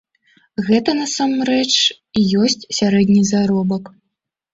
[0.67, 1.73] Гэта насамрэч
[2.21, 3.83] і ёсць сярэдні заробак.